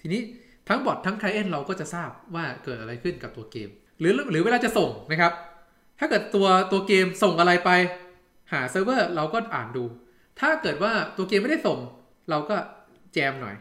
[0.00, 0.20] ทีนี้
[0.68, 3.68] ทั้งบอททั้ง client เราก็จะทราบว่าเกิดอะไรขึ้นกับตัวเกม
[3.98, 5.32] หรือหรือเวลาจะส่งนะครับ
[5.98, 7.70] ถ้าเกิดตัวตัวเกมส่งอะไรไป
[8.52, 9.84] หาเซิร์ฟเวอร์เราก็อ่านดู
[10.40, 11.78] ถ้าเกิดว่าตัวเกมไม่ได้ส่ง
[12.30, 12.56] เราก็
[13.14, 13.54] แจมหน่อย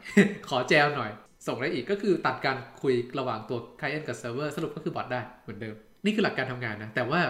[0.48, 1.12] ขอแจมหน่อย
[1.50, 7.22] ส่งได้อีกก็คือตัดการคุยระหว่างตัว client กับเซิร์ฟเวอร์สรุปก็คือบอทได้เหมือนเดิม นี่คือหลักการทำงานนะ แต่ว่า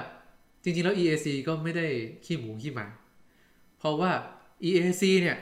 [0.63, 1.87] จริงๆแล้ว EAC ก็ไม่ได้
[2.25, 2.87] ขี้หมูขี้หมา
[3.79, 4.11] เพราะว่า
[4.63, 5.37] EAC เนี่ย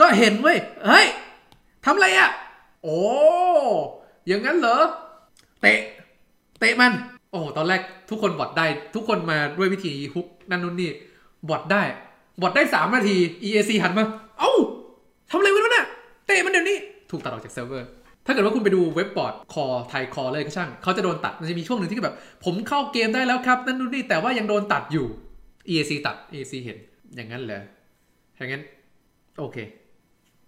[0.00, 1.06] ก็เห็นเว้ยเฮ้ย
[1.84, 2.30] ทำอะไรอะ่ะ
[2.82, 2.98] โอ้
[4.26, 4.78] อย่างนั้นเหรอ
[5.60, 5.78] เตะ
[6.60, 6.92] เตะมัน
[7.30, 10.90] โอ้ตอนแรกทุกคนบอทได้ ทุกคนมาด้วยวิธี hook นั่นนู่นนี่
[11.48, 11.82] บอทได้
[12.40, 14.04] บอทได้3นาที EAC หันมา
[14.38, 14.52] เอ้า
[15.30, 15.86] ทำอะไรวะเนี่ย
[16.26, 16.78] เตะมันเดี๋ยวนี้
[17.10, 17.88] ถูกตัดออกจากเซิร์ฟเวอร์
[18.26, 25.06] ถ้าเกิดว่าคุณไปดูเว็บบอร์ดคอไทยคอเลยก็ช่างเขาจะโดนตัดมันจะมีช่วงหนึ่งที่แบบ ผมเข้าเกมได้แล้วครับ นั่นนู่นนี่แต่ว่ายังโดนตัดอยู่
[25.68, 26.78] EAC ตัด EAC เห็น
[27.14, 27.62] อย่างนั้นเหรอ
[28.36, 28.62] อย่างนั้น
[29.38, 29.56] โอเค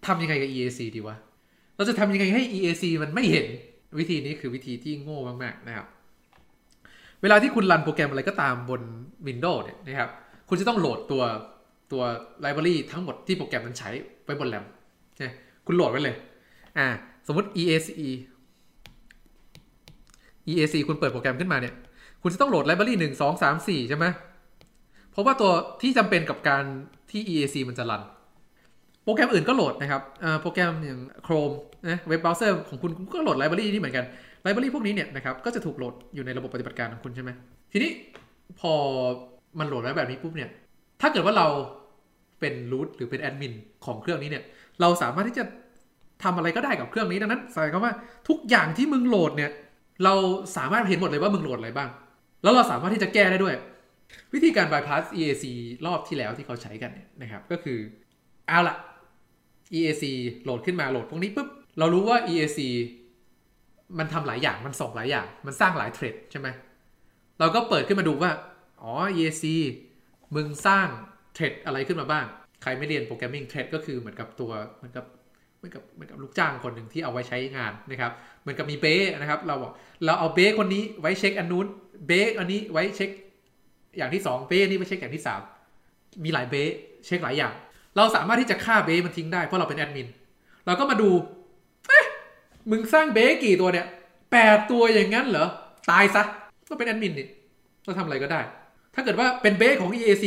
[0.06, 1.16] ทำยังไงกับ EAC ดีวะ
[1.76, 3.46] เราจะทำยังไงให้ EAC มันไม่เห็น
[3.98, 5.86] วิธีนี้คือวิธีที่โง่มาก ๆ นะครับ
[7.22, 8.82] เวลาที่คุณรันโปรแกรมอะไรก็ตามบน
[9.26, 10.10] Windows เนี่ยนะครับ
[10.48, 11.22] คุณจะต้องโหลดตัว
[11.92, 12.02] ตัว
[12.40, 13.90] ไลบรารีทั้งหมดที่โปรแกรมมันใช้
[14.24, 14.64] ไว้บนแรม
[15.16, 15.28] ใช่
[15.66, 16.16] คุณโหลดไว้เลย
[16.78, 16.86] อ่า
[17.28, 17.90] สมมติ EAC
[20.50, 21.74] EAC คุณเปิดโปรแกรมขึ้นมาเนี่ย
[22.22, 24.06] คุณจะต้องโหลดไลบรารีหนึ่งสองสามสี่ใช่ไหม
[25.10, 26.64] เพราะว่าตัวที่จำเป็นกับการ
[27.10, 28.02] ที่ EAC มันจะ run
[29.04, 30.02] โปรแกรมอื่นก็โหลดนะครับ
[30.42, 31.54] โปรแกรมอย่าง Chrome
[31.88, 34.04] นะเว็บเบราว์เซอร์ของคุณก็โหลด library ที่เหมือนกัน
[34.42, 37.30] library พวกนี้เนี่ยนะครับ ก็จะถูกโหลดอยู่ในระบบปฏิบัติการของคุณใช่ไหม
[37.72, 37.90] ทีนี้
[38.60, 38.72] พอ
[39.58, 40.50] มันโหลดไว้แบบนี้ปุ๊บเนี่ย
[41.00, 41.46] ถ้าเกิดว่าเรา
[42.40, 43.52] เป็น root หรือเป็นแอดมิน
[43.84, 44.44] ของเครื่องนี้เนี่ย
[44.80, 45.44] เราสามารถที่จะ
[46.22, 47.94] ทำอะไรก็ได้กับเครื่องนี้ดังนั้นหมายความว่า
[48.28, 49.50] ทุกอย่างที่มึงโหลดเนี่ย
[50.04, 50.14] เรา
[50.56, 51.88] สามารถเห็นหมดเลยว่ามึงโหลดอะไรบ้าง
[52.42, 53.54] แล้วเราสามารถที่จะแก้ได้ด้วย
[54.34, 55.44] วิธีการ bypass EAC
[55.86, 57.78] รอบที่แล้วที่เขาใช้กันเนี่ยนะครับ ก็คือ
[58.48, 58.76] เอาละ
[59.78, 60.04] EAC
[60.42, 62.60] โหลดขึ้นมาโหลดพวกนี้ปุ๊บเรารู้ว่า EAC
[63.98, 66.48] มันทำหลายอย่างมันส่งหลายอย่าง มันสร้างหลายเทรดใช่ไหม
[67.38, 68.30] เราก็เปิดขึ้นมาดูว่า
[68.82, 69.44] อ๋อ EAC
[70.34, 70.88] มึงสร้าง
[71.34, 72.26] เทรดอะไรขึ้นมาบ้าง
[72.62, 75.04] ใครไม่เรียนโปรแกรมมิ่งเทรดก็คือเหมือนกับตัวเหมือนกับ
[75.58, 79.72] เหมือนกับเหมือนกับลูกจ้างคนหนึ่งที่เอาไว้ใช้งานนะครับ เหมือนกับมีเบ้นะครับ เราบอก
[80.04, 81.66] เราเอาเบ้คนนี้ไว้เช็คอันนู้น
[82.06, 83.10] เบ้อันนี้ไว้เช็ค
[83.98, 85.24] อย่างที่ 2 เบ้นี้ไว้เช็คอย่างที่
[85.72, 86.62] 3 มีหลายเบ้
[87.06, 87.52] เช็คหลายอย่าง
[87.96, 90.08] เราสามารถที่จะฆ่าเบ้มันทิ้งได้เพราะเราเป็นแอดมิน
[90.66, 91.10] เราก็มาดู
[91.88, 92.04] เอ๊ะ
[92.70, 93.86] มึงสร้างเบ้กี่ตัวเนี่ย
[94.32, 95.48] แปดตัวอย่างนั้นเหรอ
[95.90, 96.22] ตายซะ
[96.68, 97.28] ก็เป็นแอดมินนี่
[97.84, 98.40] เราทำอะไรก็ได้
[98.94, 100.24] ถ้าเกิดว่าเป็นเบ้ของ EAC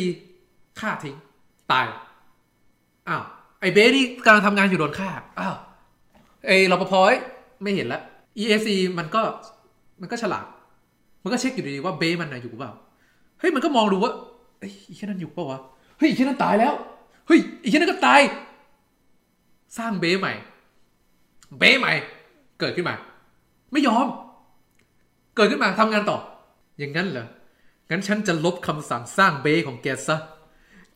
[0.80, 1.16] ฆ่าทิ้ง
[1.72, 1.88] ตาย
[3.10, 3.24] อ้าว
[3.62, 5.56] ไอ้เบ้นี่กำลังทำงานอยู่โดนฆ่าอ้าว
[6.46, 7.18] เอ้รปภเอ้ย
[7.62, 8.02] ไม่เห็นละ
[8.40, 9.22] EAC มันก็
[10.02, 10.46] มันก็ฉลาด
[11.24, 12.72] มันก็เช็คอยู่ดีว่าเบมันนะอยู่เปล่า
[13.40, 14.12] เฮ้ยมันก็มองดูว่า
[14.60, 15.60] เฮ้ยอีแค่นั้นอยู่เปล่าวะ
[15.98, 16.74] เฮ้ยอีแค่นั้นตายแล้ว
[17.28, 18.22] เฮ้ยอีแค่นั้นก็ตาย
[19.78, 20.34] สร้างเบใหม่
[21.60, 21.94] เบใหม่
[22.60, 22.96] เกิดขึ้นมา
[23.72, 24.08] ไม่ยอม
[25.36, 26.18] เกิดขึ้นมาทำงานต่อ
[26.78, 27.28] อย่างนั้นเหรอ
[27.90, 30.18] งั้นฉันจะลบคำสั่งสร้างเบของแกซะ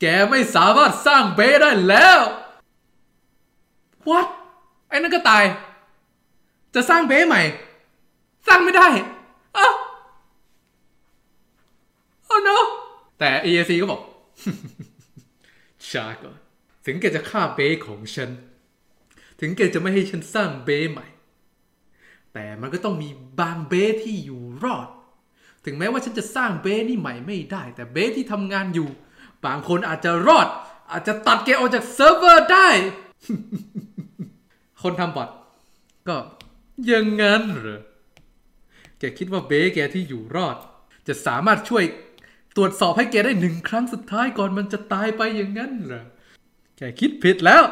[0.01, 2.19] แกไม่สามารถสร้างเบได้แล้ว
[4.09, 4.27] what
[4.89, 5.43] ไอ้นั่นก็ตาย
[6.75, 7.41] จะสร้างเบใหม่
[8.47, 8.87] สร้างไม่ได้
[9.57, 9.73] อ้าว
[12.31, 12.57] oh no
[13.19, 14.01] แต่ EAC ก็บอก
[15.89, 16.37] ช้าก่อน
[16.85, 18.29] ถึงแกจะฆ่าเบของฉัน
[19.39, 21.07] ถึงแกจะไม่ให้ฉันสร้างเบใหม่
[22.33, 24.87] แต่มันก็ต้องมีบางเบที่อยู่รอด
[25.65, 28.89] ถึงแม้ว่าฉันจะสร้างเบ๊นี่ใหม่ไม่ได้ แต่เบ๊ที่ทำงานอยู่
[29.45, 30.47] บางคนอาจจะรอด
[30.91, 32.69] อาจจะตัดแกออกจากเซิร์ฟเวอร์ได้
[34.81, 35.29] คนทำบอท
[36.07, 36.15] ก็
[36.89, 37.81] ยังงั้นเหรอ
[38.99, 40.57] แกคิดว่าเบ๊แกที่อยู่รอด
[41.07, 41.83] จะสามารถช่วย
[42.55, 46.03] ตรวจสอบให้แกได้หนึ่งครั้งสุดท้ายก่อนมันจะตายไปอย่างนั้นเหรอ
[46.77, 47.63] แกคิดผิดแล้ว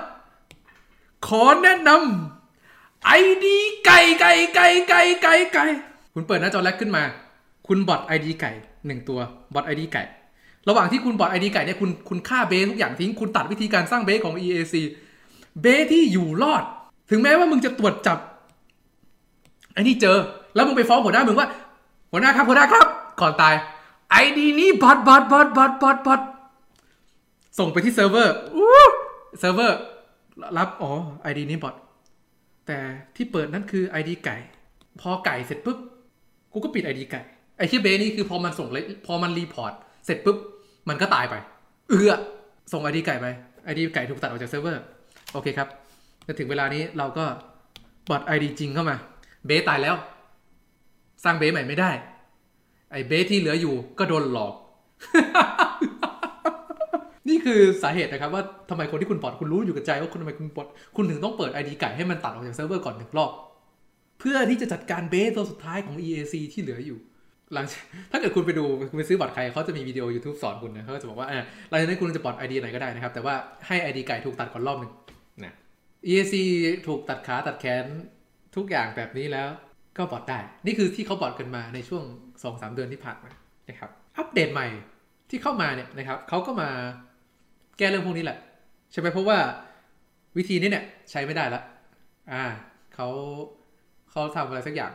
[1.28, 3.12] ขอแนะนำไอ
[3.46, 5.66] ดีไก่ไก่ไก่ไก่ไก่ไก่
[6.14, 7.04] คุณเปิดหน้าจอแรกขึ้นมา
[7.68, 8.52] คุณบอทไอดีไก่
[8.86, 9.20] หนึ่งตัว
[9.54, 10.04] บอทไอดีไก่
[10.68, 14.76] ระหว่างที่คุณบอทไอดีไก่เนี่ยคุณคุณฆ่าเบ๊ทุกอย่างทิ้ง คุณตัดวิธีการสร้างเบ๊ของ EAC
[15.62, 16.64] เบ๊ที่อยู่รอด
[17.10, 18.18] ถึงแม้ว่ามึงจะตรวจจับ
[19.74, 20.18] ไอ้นี่เจอ
[20.56, 21.48] แล้วมึงไปฟ้องหัวหน้ามึงว่า
[22.12, 22.86] หัวหน้าครับหัวหน้าครับ
[23.22, 23.56] ก่อนตาย
[24.12, 26.22] ไอดีนี้บอทบอทบอทบอทบอทบอท
[27.60, 28.70] ส่งไปที่เซิร์ฟเวอร์อู้
[29.40, 29.80] เซิร์ฟเวอร์
[30.58, 31.76] รับ อ๋อไอดีนี้บอท
[32.68, 32.78] แต่
[33.16, 34.36] ที่เปิดนั่นคือไอดีไก่
[35.02, 35.78] พอไก่เสร็จปุ๊บ
[36.52, 37.22] กูก็ปิดไอดีไก่
[37.58, 39.74] ไอ้ที่เบ๊นี่คือพอมันส่งเลยพอมัน report
[40.06, 40.38] เสร็จปุ๊บ
[40.90, 41.36] มันก็ตายไป
[41.90, 42.14] เอือ
[42.72, 43.26] ส่งไอดีไก่ไป
[43.66, 44.84] ไอดีไก่ถูกตัดออกจากเซิร์ฟเวอร์
[45.34, 45.70] โอเคครับ
[46.26, 47.26] แล้วถึงเวลานี้เราก็
[48.10, 48.96] บอทไอดีจริงเข้ามา
[49.46, 49.96] เบ๊ตายแล้ว
[51.24, 51.92] สร้างเบ๊ใหม่ไม่ได้
[52.92, 54.54] ไอ้เบ๊ที่เหลืออยู่ก็โดนหลอก
[57.30, 63.32] นี่คือสาเหตุนะครับว่าทำไมคนที่คุณปลดคุณรู้อยู่กับใจว่าคุณทำไมคุณปลดคุณถึงต้องเปิด ID ไก่ให้มันตัดออกจากเซิร์ฟเวอร์ก่อนหนึ่งรอบ
[64.20, 66.98] เพื่อที่จะจัดการเบสตัวสุดท้ายของ EAC ที่เหลืออยู่
[67.54, 67.66] หลัง
[68.12, 73.36] ถ้าเกิดคุณไปดูคุณไปซื้อบัตรใครเขาจะมีวิดีโอ YouTube สอนคุณนะเขาจะบอกว่าเออหลังจากนั้นคุณจะปลด ID ไหนก็ได้นะครับ แต่ว่า
[73.68, 74.92] ให้ ID ไก่ถูกตัดก่อนรอบหนึ่ง
[76.08, 76.36] EAC
[76.88, 77.86] ถูกตัดขาตัดแขน
[78.56, 79.50] ทุกอย่างแบบนี้แล้ว
[79.98, 82.04] ก็บอดได้ นี่คือที่เขาบอดกันมาในช่วง
[82.42, 83.32] 2-3 เดือนที่ผ่านมา
[83.70, 84.68] นะครับ อัปเดตใหม่
[85.30, 86.70] ที่เข้ามาเนี่ยนะครับเขาก็มา
[87.78, 88.38] แก้เรื่องพวกนี้แหละ
[88.92, 89.38] ใช่ไหมเพราะว่า
[90.38, 91.62] วิธีนี้เนี่ยใช้ไม่ได้ละ
[92.32, 92.44] อ่า
[92.96, 93.08] เขา
[94.12, 94.94] เขาทำอะไรสักอย่าง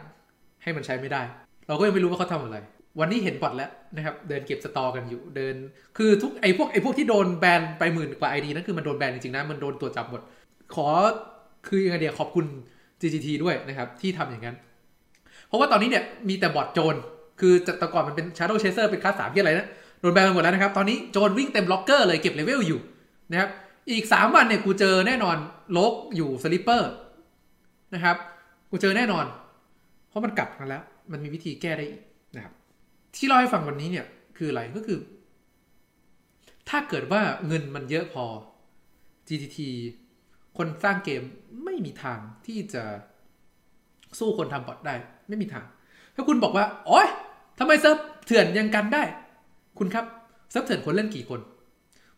[0.62, 1.22] ให้มันใช้ไม่ได้
[1.68, 2.58] เราก็ยังไม่รู้ว่าเขาทำอะไร
[3.00, 5.54] วันนี้เห็นบอดแล้วนะครับ เดินเก็บสตอกันอยู่เดิน
[5.96, 10.20] คือทุกไอ้พวกไอ้พวกที่โดนแบนไปหมื่นกว่าไอดีนั่นคือมันโดนแบนจริงๆนะมันโดนตรวจจับหมด
[10.74, 10.86] ขอ
[11.66, 12.46] คือยังไงเดียขอบคุณ
[13.00, 14.56] GGT ด้วยนะครับที่ทำอย่างนั้น
[15.46, 16.94] เพราะว่าตอนนี้เนี่ยมีแต่บอทโจร
[17.40, 19.68] คือจากแต่ก่อนมันเป็น Shadow Chaser เป็นคลาสสามที่อะไรนะ
[20.00, 22.80] โดนแบนไปหมดแล้วนะครับ ตอนนี้โจรวิ่งเต็มล็อกเกอร์เลยเก็บเลเวลอยู่
[23.30, 23.50] นะครับ
[23.90, 25.36] อีก 3 วันเนี่ยกูเจอแน่นอน
[25.72, 26.90] โลกอยู่สลิปเปอร์
[27.94, 28.16] นะครับ
[28.70, 29.24] กูเจอแน่นอน
[30.08, 32.02] เพราะมันกลับมาแล้ว มันมีวิธีแก้ได้อีก
[32.36, 32.54] นะครับ
[33.16, 34.98] ที่เล่าให้ฟังวันนี้เนี่ยคืออะไรก็คือ
[36.68, 38.24] ถ้าเกิดว่าเงินมันเยอะพอ
[39.28, 39.58] GGT
[40.58, 41.22] คนสร้างเกม
[41.64, 42.82] ไม่มีทางที่จะ
[44.18, 44.94] สู้คนทำบอทได้
[45.28, 45.64] ไม่มีทาง
[46.14, 47.08] ถ้าคุณบอกว่า โอ๊ย
[47.58, 49.02] ทำไมเซิร์ฟเถื่อนยังกันได้
[49.78, 50.04] คุณครับ
[50.50, 51.40] เซิร์ฟเถื่อนคนเล่นกี่คน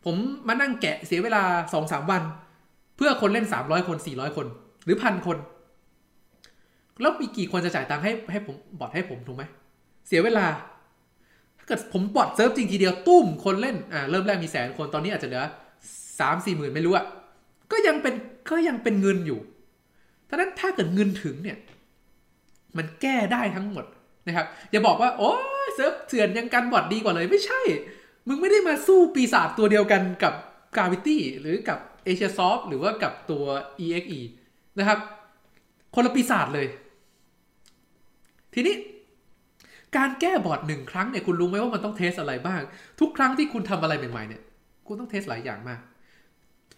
[0.04, 0.16] ผม
[0.48, 2.22] มานั่งแกะเสียเวลาสองสามวัน
[2.96, 4.46] เพื่อคนเล่นสามร้อยคนสี่ร้อยคน
[4.84, 5.38] หรือพันคน
[7.00, 9.44] แล้วมีกี่คนจะจ่ายตังค์ให้ให้ผมบอทให้ผมถูกไหม
[10.08, 10.46] เสียเวลา
[11.58, 15.44] ถ้าเกิดผมบอทเซิร์ฟจริงทีเดียวตู้มคนเล่นอ่าเริ่มแรกมีแสนคนตอนนี้อาจจะเหลือ
[16.20, 17.04] สามสี่หมื่นไม่รู้อะ
[17.72, 18.14] ก็ยังเป็น
[18.50, 19.40] ก็ยังเป็นเงินอยู่
[20.28, 21.58] ดังนั้นถ้าเกิดเงินถึงเนี่ย
[22.76, 23.84] มันแก้ได้ทั้งหมด
[24.26, 25.32] นะครับ อย่าบอกว่า โอ้
[25.74, 27.60] เซิร์ฟเถื่อนยังกันบอทดีกว่าเลยไม่ใช่
[28.28, 30.34] มึงไม่ได้มาสู้ปีศาจตัวเดียวกันกับ
[30.74, 33.44] Gravity หรือกับ Asia Soft หรือว่ากับตัว
[33.84, 34.20] EXE
[34.78, 34.98] นะครับ
[35.94, 36.66] คนละปีศาจเลย
[38.54, 38.74] ทีนี้
[39.96, 42.60] การแก้บอทหนึ่งครั้งเนี่ยคุณรู้ไหมว่ามันต้องเทสอะไรบ้าง
[43.00, 44.42] ทุกครั้งที่คุณทำอะไรใหม่ๆเนี่ย
[44.86, 45.80] คุณต้องเทสหลายอย่างมาก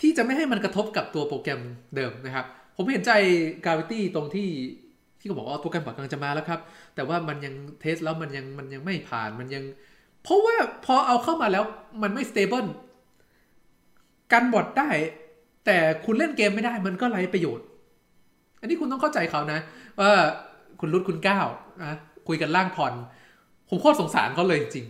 [0.03, 1.61] ที่จะไม่ให้มันกระทบกับตัวโปรแกรม
[1.97, 3.12] เดิมนะครับ ผมเห็นใจ
[3.65, 4.49] Gravity ตรงที่
[5.19, 6.61] ที่เขาบอกว่าโปรแกรมบอทกำลังจะมาแล้วครับ
[6.95, 9.65] แต่ว่ามันยังเทสแล้วมันยังมันยังไม่ผ่านมันยัง
[10.23, 11.65] เพราะว่าพอเอาเข้ามาแล้ว
[12.03, 12.69] มันไม่ stable
[14.33, 14.88] กันบอทได้
[15.67, 17.67] แต่คุณเล่นเกมไม่ได้มันก็ไร้ประโยชน์
[18.61, 19.59] อันนี้คุณต้องเข้าใจเขานะ
[20.01, 20.11] ว่า
[20.81, 21.47] คุณรุดคุณก้าว
[21.81, 21.97] นะ
[22.29, 22.95] คุยกันล่างผ่อน
[23.69, 24.87] ผมโคตรสงสารเขาเลยจริง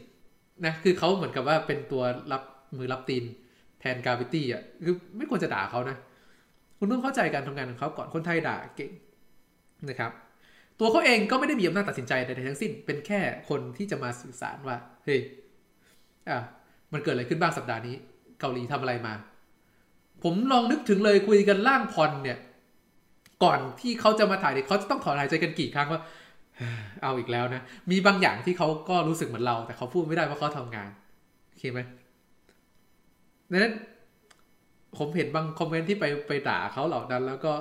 [0.66, 2.42] นะคือเขาเหมือนกับว่าเป็นตัวรับ
[2.76, 3.24] มือรับตีน
[3.82, 5.96] แทนกาวิตี้อะคือไม่ควรจะด่าเขานะ
[6.78, 8.90] คุณต้องเข้าใจการทำงานของเขาก่อนคนไทยด่าเก่ง
[9.88, 10.12] นะครับ
[10.78, 15.20] ตัวเขาเองก็ไม่ได้มีอำนาจตัดสินใจใดๆทั้งสิ้น เป็นแค่คนที่จะมาสื่อสารว่าเฮ้ย
[16.30, 16.38] อะ
[16.92, 17.94] มันเกิดอะไรขึ้นบ้างสัปดาห์นี้
[18.40, 19.14] เกาหลีทำอะไรมา
[20.22, 22.38] ผมลองนึกถึงเลยคุยกันล่างพรเนี่ย
[23.44, 26.00] ก่อนที่เขาจะมาถ่ายเนี่ยเขาจะต้องขอหายใจกันกี่ครั้งว่า
[27.02, 30.88] เอาอีกแล้วนะ มีบางอย่างที่เขาก็รู้สึกเหมือนเรา แต่เขาพูดไม่ได้เพราะเขาทำงาน
[31.48, 31.80] โอเคไหม
[33.60, 33.74] นั้น
[34.98, 37.52] ผมเห็นบางคอมเมนต์ที่ไปไปด่าเขาเหล่านั้น แล้วก็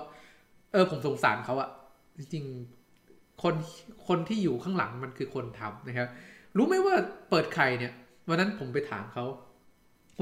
[0.72, 1.70] เออผมสงสารเขาอะ
[2.18, 3.56] จริงๆคน
[4.08, 6.08] คนที่อยู่ข้างหลังมันคือคนทำนะครับ
[6.58, 6.96] รู้ไหมว่า
[7.30, 7.94] เปิดไข่เนี่ย
[8.28, 9.26] วันนั้นผมไปถามเขา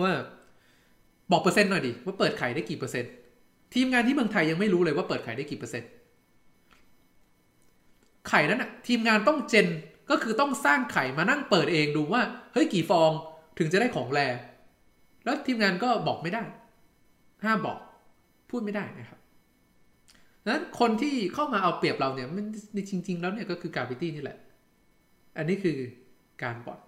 [0.02, 0.12] ว่า
[1.32, 3.12] บอกเปอร์เซ็นต์หน่อยดิว่าเปิดไข่ได้กี่เปอร์เซ็นต์
[3.74, 5.90] ทีมงานที่เมืองไทยยังไม่รู้เลยว่าเปิดไข่ได้กี่เปอร์เซ็นต์
[8.30, 9.68] ไข่นั้นอะทีมงานต้องเจน
[10.10, 12.22] ก็คือต้องสร้างไข่มานั่งเปิดเองดูว่า
[12.54, 13.12] เฮ้ยกี่ฟอง
[13.58, 14.20] ถึงจะได้ของแร
[15.30, 16.44] แล้วทีมงานก็บอกไม่ได้
[17.46, 17.78] ห้ามบอก
[18.50, 19.20] พูดไม่ได้นะครับ
[20.48, 22.46] นั้นคนที่เข้ามาเอาเปรียบเราเนี่ยมัน
[22.90, 24.38] จริง ๆ แล้วเนี่ยก็คือกาวิตี้นี่แหละ
[25.38, 25.78] อันนี้คือ
[26.44, 26.80] การบอด